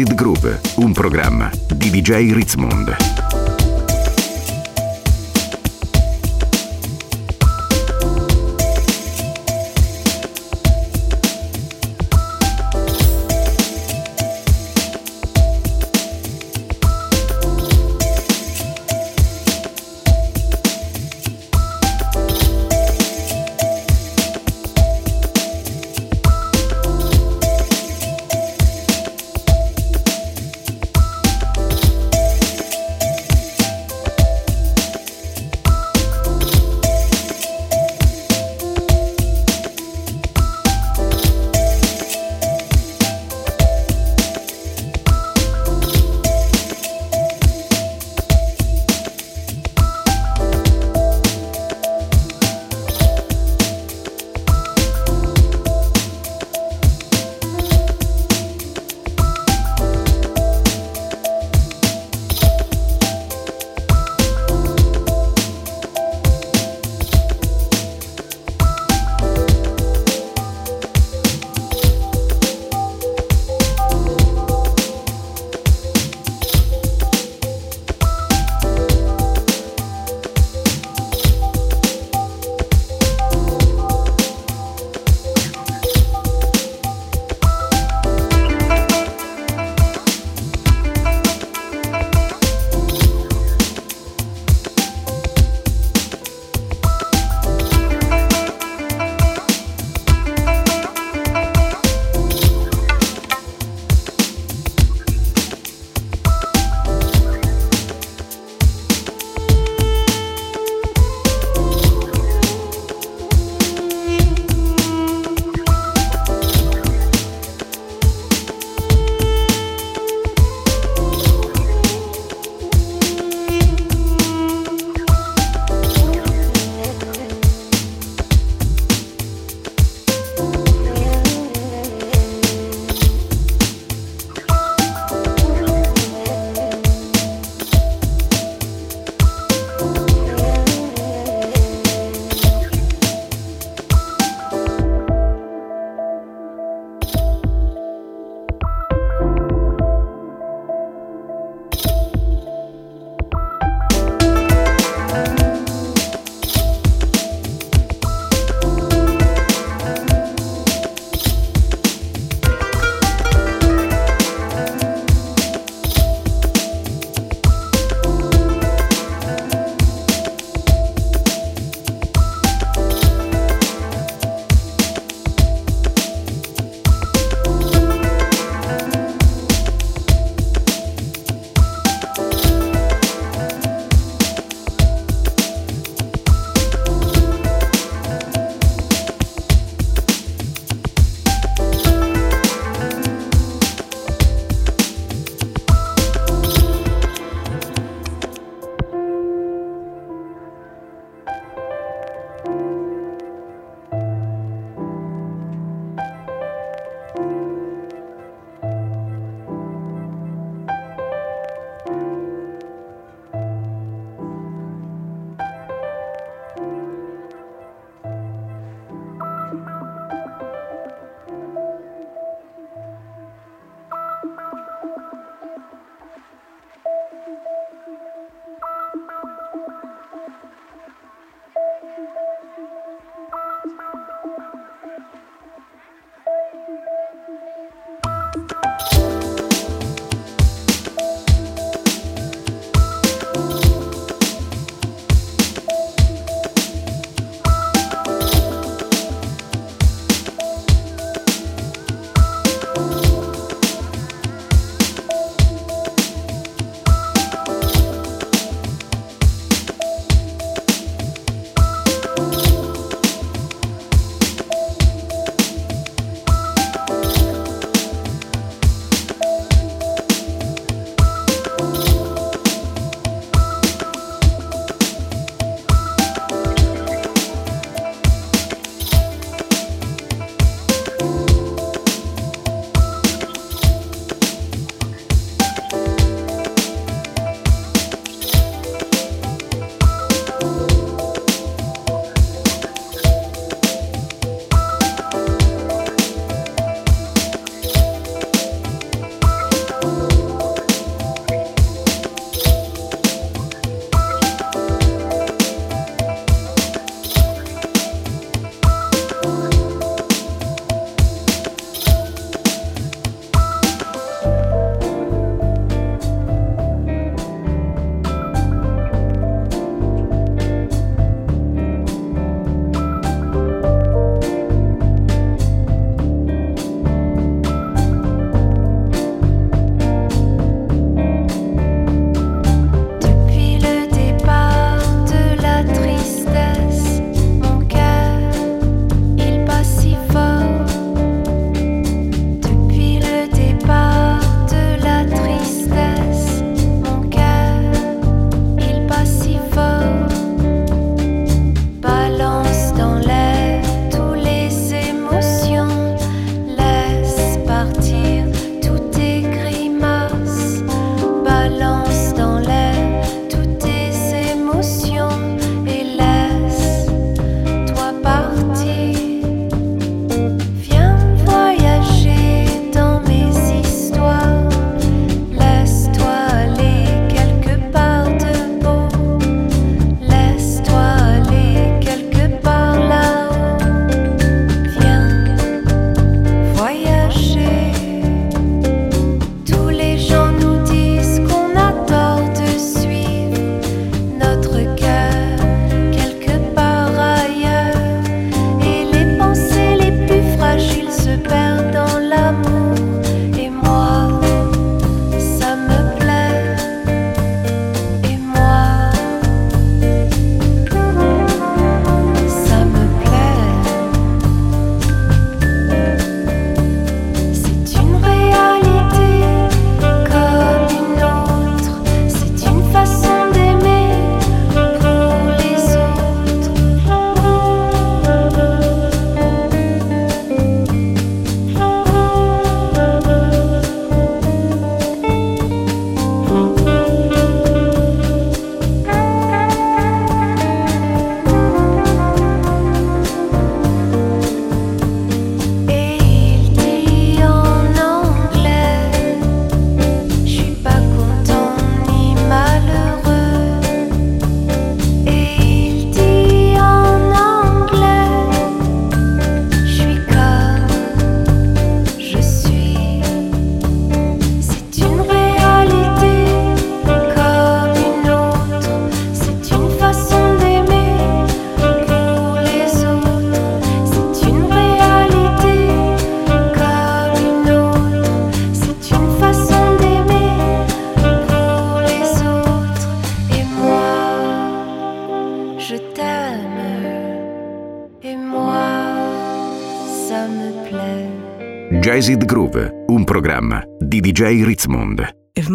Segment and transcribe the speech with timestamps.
[0.00, 3.09] Jazzed Groove, un programma di DJ Ritzmond.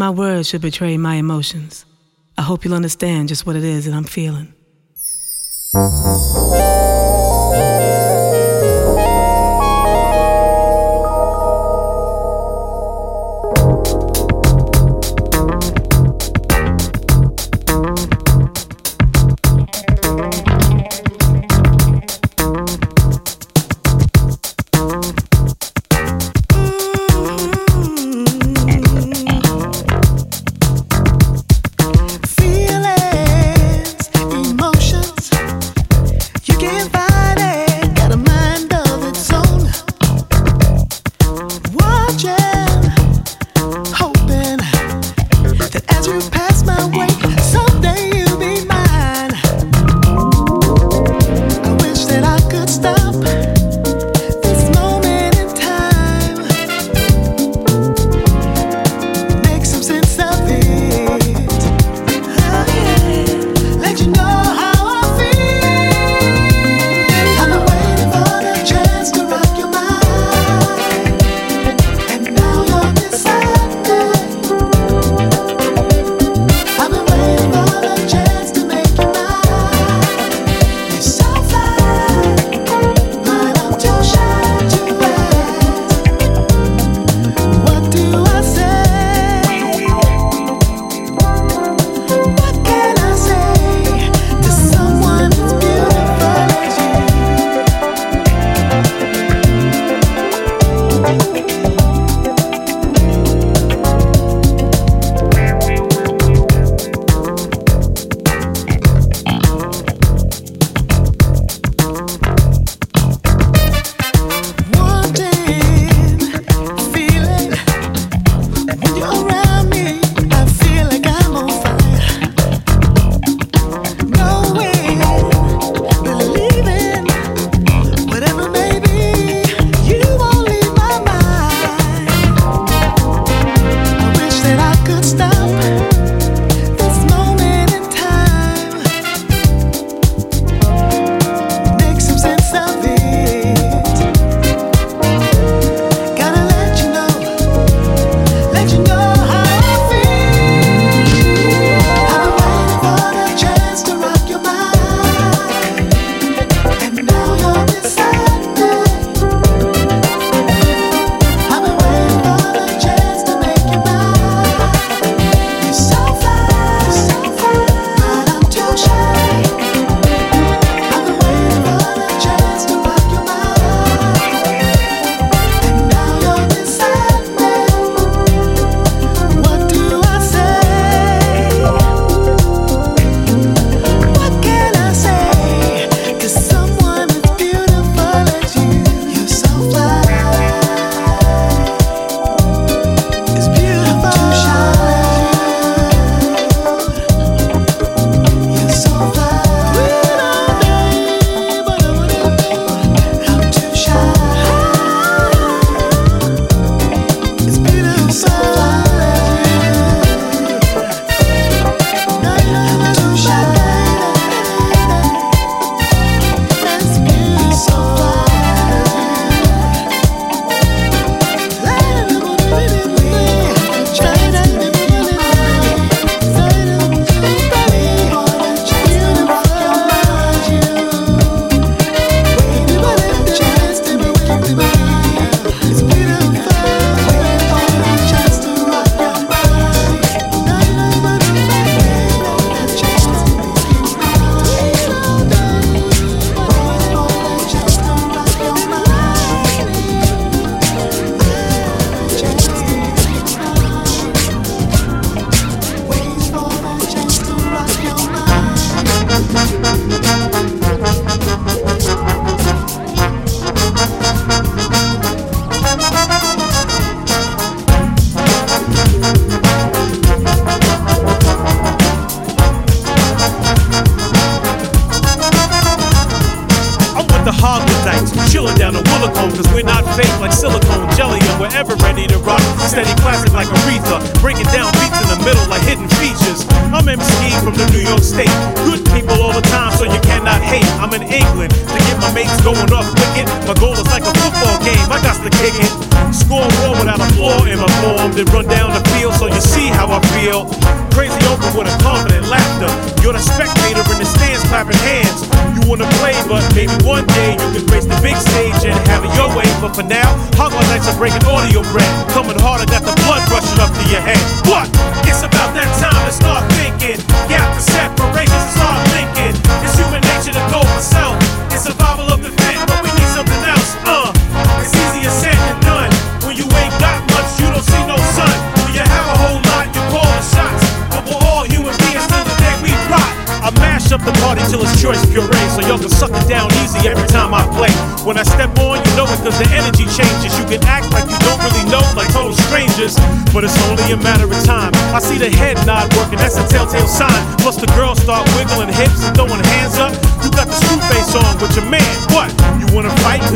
[0.05, 1.83] My words should betray my emotions,
[2.37, 4.53] I hope you'll understand just what it is that I'm feeling.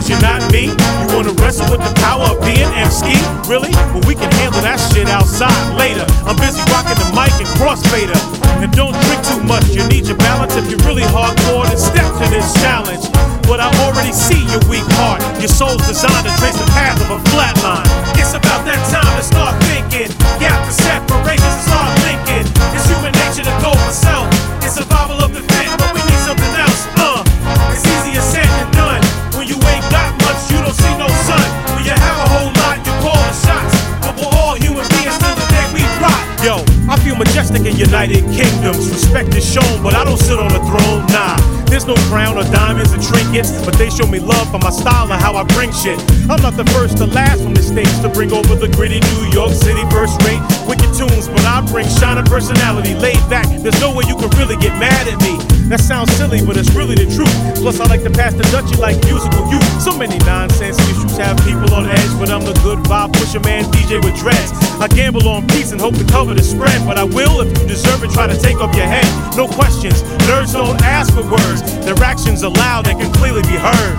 [0.10, 0.74] You're not me?
[0.74, 3.14] You wanna wrestle with the power of being MC?
[3.46, 3.70] Really?
[3.94, 6.04] Well, we can handle that shit outside later.
[6.26, 8.18] I'm busy rocking the mic and crossfader.
[8.60, 10.58] And don't drink too much, you need your balance.
[10.58, 13.06] If you're really hardcore, then step to this challenge.
[13.46, 15.22] But I already see your weak heart.
[15.40, 17.86] Your soul's designed to trace the path of a flat line.
[18.18, 20.10] It's about that time to start thinking.
[20.38, 21.49] Gap the separations and
[37.50, 38.90] majestic in United Kingdoms.
[38.90, 41.06] Respect is shown, but I don't sit on a throne.
[41.08, 44.70] Nah, there's no crown or diamonds or trinkets, but they show me love for my
[44.70, 46.00] style and how I bring shit.
[46.30, 49.30] I'm not the first to last from the stage to bring over the gritty New
[49.32, 53.48] York City first rate wicked tunes, but I bring shining personality, laid back.
[53.62, 55.49] There's no way you can really get mad at me.
[55.70, 57.30] That sounds silly, but it's really the truth.
[57.62, 59.62] Plus, I like to pass the Dutchie like musical youth.
[59.78, 63.70] So many nonsense issues have people on edge, but I'm the good vibe pusher man
[63.70, 64.50] DJ with dreads.
[64.82, 67.70] I gamble on peace and hope to cover the spread, but I will if you
[67.70, 68.10] deserve it.
[68.10, 69.06] Try to take off your head,
[69.38, 70.02] no questions.
[70.26, 71.62] Nerds don't ask for words.
[71.86, 73.94] Their actions are loud and can clearly be heard.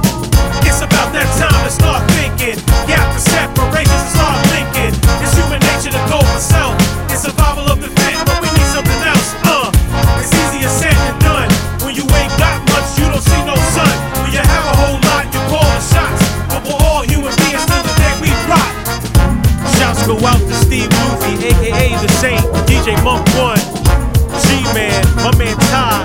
[0.66, 2.58] It's about that time to start thinking.
[2.90, 4.94] Gap the separations and start linking.
[5.22, 6.74] It's human nature to go for self.
[7.14, 7.49] It's survival
[23.02, 23.58] Monk One,
[24.44, 26.04] G-Man, my man Ty,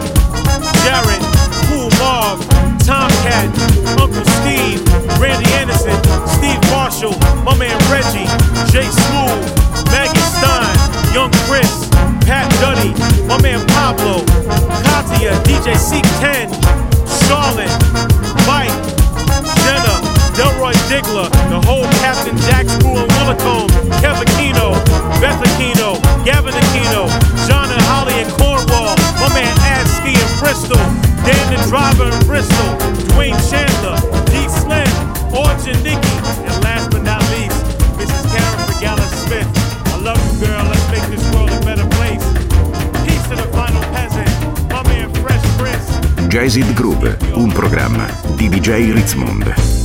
[0.83, 1.21] Jared,
[1.67, 2.39] Cool Marv,
[2.79, 3.51] Tomcat,
[3.99, 4.79] Uncle Steve,
[46.57, 49.84] It Groove, un programma di DJ Ritzmond.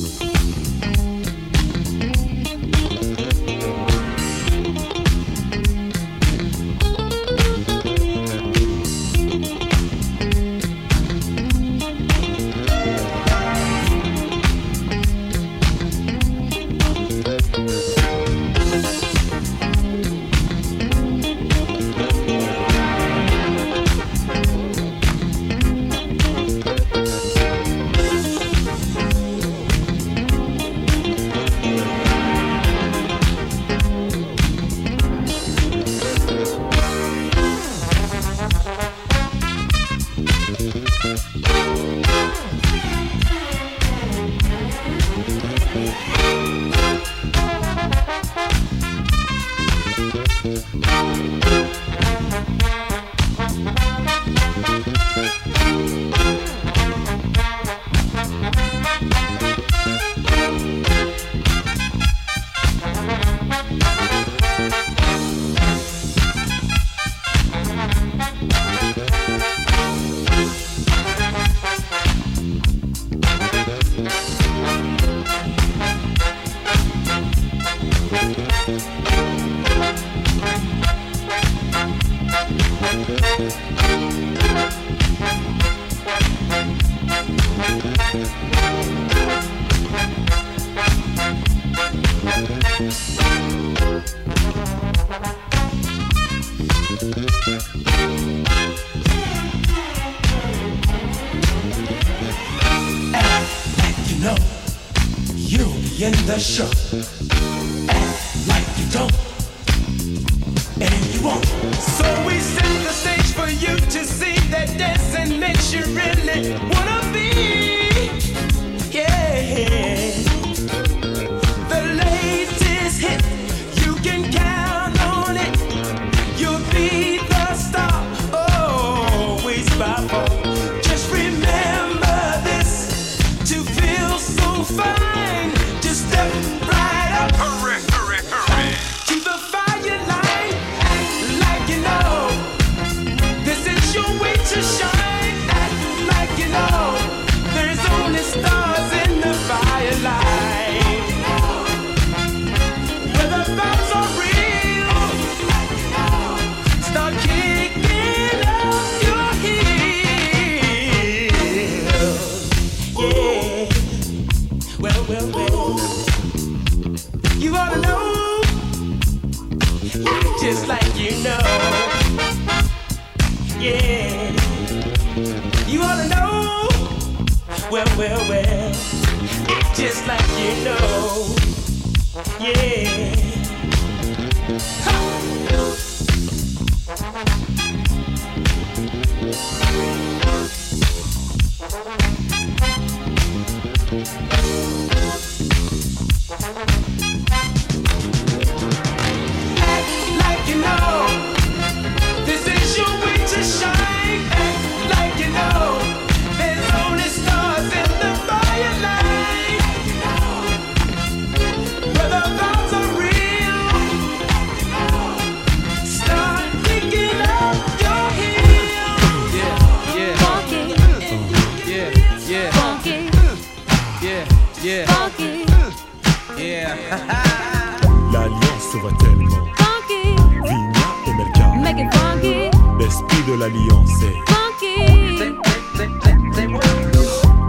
[231.73, 234.17] L'esprit de l'alliance est.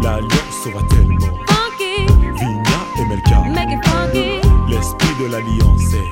[0.01, 1.39] L'alliance va tellement.
[2.39, 3.43] Vigna et Melka.
[4.69, 6.09] L'esprit de l'alliance est.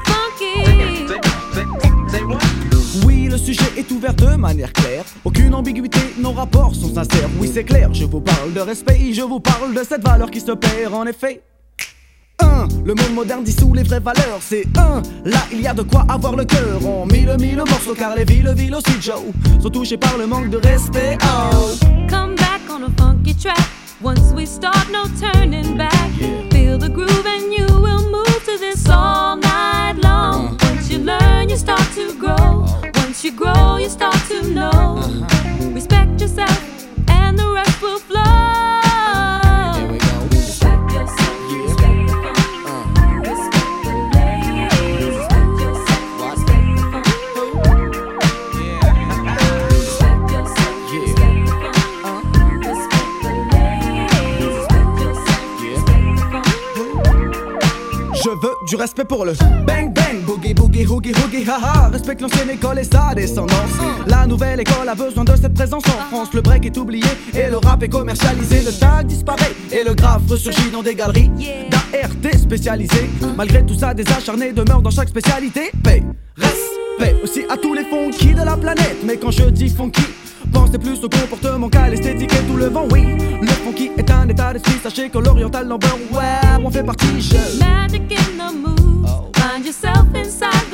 [3.07, 5.05] Oui, le sujet est ouvert de manière claire.
[5.25, 7.31] Aucune ambiguïté, nos rapports sont sincères.
[7.39, 10.41] Oui, c'est clair, je vous parle de respect, je vous parle de cette valeur qui
[10.41, 11.43] se perd en effet.
[12.83, 12.87] 1.
[12.87, 15.03] Le monde moderne dissout les vraies valeurs, c'est un.
[15.25, 16.81] Là, il y a de quoi avoir le cœur.
[16.85, 19.23] On mille mille morceaux car les villes, villes aussi, Joe,
[19.63, 21.19] sont touchées par le manque de respect.
[21.23, 21.71] Oh.
[22.09, 23.59] Come back on a funky track.
[24.03, 26.11] Once we start, no turning back.
[26.51, 30.57] Feel the groove and you will move to this all night long.
[30.63, 32.65] Once you learn, you start to grow.
[32.95, 35.27] Once you grow, you start to know.
[58.71, 59.33] Du respect pour le
[59.67, 61.89] bang bang, boogie boogie hoogie hoogie haha.
[61.89, 63.73] Respecte l'ancienne école et sa descendance.
[64.07, 66.29] La nouvelle école a besoin de cette présence en France.
[66.33, 68.61] Le break est oublié et le rap est commercialisé.
[68.61, 71.31] Le tag disparaît et le graphe ressurgit dans des galeries
[71.69, 73.11] d'ART spécialisées.
[73.37, 75.73] Malgré tout ça, des acharnés demeurent dans chaque spécialité.
[75.83, 76.05] Paix,
[76.37, 78.99] respect aussi à tous les funky de la planète.
[79.05, 80.05] Mais quand je dis funky,
[80.53, 83.03] Pensez plus au comportement qu'à l'esthétique et tout le vent, oui.
[83.41, 87.59] Le funky est un état d'esprit, sachez que l'oriental number, ouais, on fait partie, je.
[87.59, 89.11] Magic in the moves.
[89.35, 90.70] Find yourself inside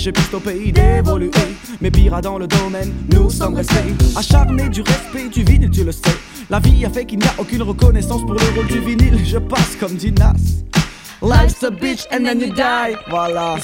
[0.00, 1.30] empêché plus au pays d'évoluer.
[1.80, 5.92] Mais pire dans le domaine, nous sommes restés acharnés du respect du vinyle, tu le
[5.92, 6.16] sais.
[6.48, 9.18] La vie a fait qu'il n'y a aucune reconnaissance pour le rôle du vinyle.
[9.24, 10.34] Je passe comme dit Nas.
[11.22, 12.96] Life's a bitch and then you die.
[13.08, 13.56] Voilà.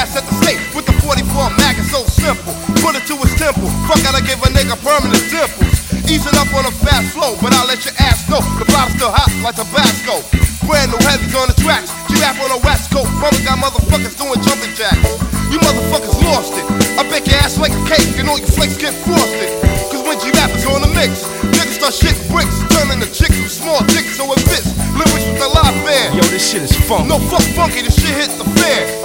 [0.00, 2.56] Ass at the state With the 44 mag, it's so simple.
[2.80, 3.68] Put it to his temple.
[3.84, 5.76] Fuck, gotta give a nigga permanent dimples.
[6.08, 8.40] Easing up on a fast flow, but I'll let your ass know.
[8.56, 10.24] The bottle's still hot like Tabasco.
[10.64, 11.92] Brand new heavies on the tracks.
[12.08, 13.10] G-rap on the west coast.
[13.44, 15.04] Got motherfuckers doing jumping jacks.
[15.52, 16.64] You motherfuckers lost it.
[16.96, 19.50] I bake your ass like a cake and all your flakes get frosted.
[19.92, 21.28] Cause when G-Rappers on the mix,
[21.60, 24.70] niggas start shitting bricks, turning the chicks with small dicks so it fits.
[24.96, 26.16] Lyrics with the live band.
[26.16, 27.10] Yo, this shit is funk.
[27.10, 28.99] No fuck funky, this shit hit the fan.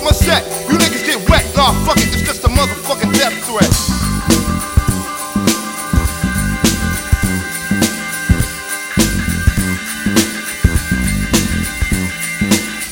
[0.00, 1.44] You niggas get wet.
[1.54, 3.68] Nah, fuck it, it's just a motherfucking death threat.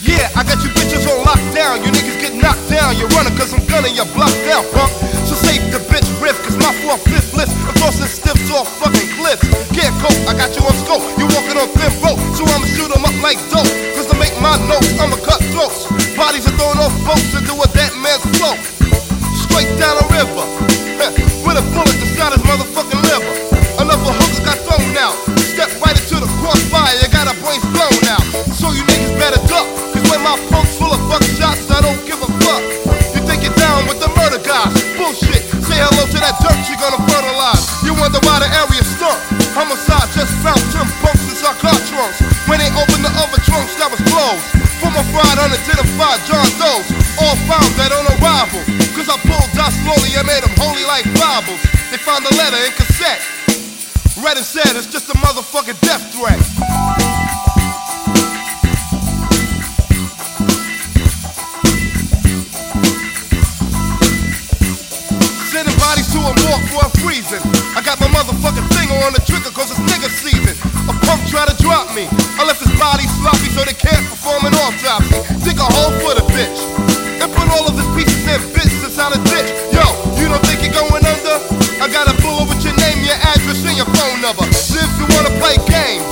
[0.04, 1.80] Yeah, I got you bitches on lockdown.
[1.80, 2.98] You niggas get knocked down.
[2.98, 4.92] You're running cause I'm gunning your block down, punk.
[5.24, 7.56] So save the bitch riff, cause my four fifth list.
[7.64, 9.48] I'm the stiffs off fucking cliffs.
[9.72, 11.00] Can't cope, I got you on scope.
[11.16, 13.70] You walking on thin rope, so I'ma shoot 'em up like dope.
[13.96, 14.07] Cause
[14.40, 15.86] my notes, I'ma cut throats.
[16.14, 18.58] Bodies are thrown off boats to do a dead man's float.
[19.46, 20.44] Straight down the river,
[21.46, 23.34] with a bullet inside his motherfucking liver.
[23.78, 25.14] Another hooker got thrown out.
[25.38, 28.24] Step right into the crossfire, you got a brain blown out.
[28.54, 32.20] So you niggas better duck, cause when my punk's full of buckshots, I don't give
[32.22, 32.62] a fuck.
[33.14, 34.74] You think you're down with the murder guys?
[34.98, 35.42] Bullshit.
[35.66, 37.37] Say hello to that dirt you're gonna fertilize.
[45.18, 46.86] From unidentified John Doe's.
[47.18, 48.62] All found dead on arrival.
[48.94, 51.58] Cause I pulled out slowly and made them holy like Bibles.
[51.90, 53.18] They found the letter in cassette.
[54.22, 56.38] Read and said it's just a motherfucking death threat.
[65.50, 67.42] Sending bodies to a morgue for a freezing.
[67.74, 70.77] I got my motherfucking finger on the trigger cause it's nigga season.
[70.88, 72.08] A punk try to drop me.
[72.40, 75.20] I left his body sloppy so they can't perform an autopsy.
[75.44, 76.60] Dig a hole for the bitch.
[77.20, 79.52] And put all of his pieces and bits inside a ditch.
[79.68, 79.84] Yo,
[80.16, 81.36] you don't think you're going under?
[81.78, 84.48] I got a bullet with your name, your address, and your phone number.
[84.56, 86.08] So if you wanna play games,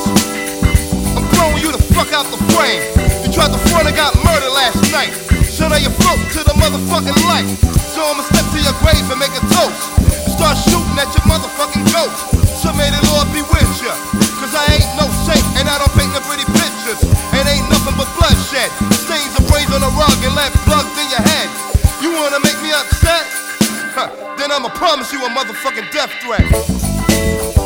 [1.16, 2.84] I'm throwing you the fuck out the frame.
[3.24, 5.16] You tried to front and got murdered last night.
[5.48, 7.48] So now you float to the motherfucking light.
[7.96, 9.88] So I'ma step to your grave and make a toast.
[10.36, 12.35] Start shooting at your motherfucking ghost.
[24.86, 27.65] Promise you a motherfucking death threat.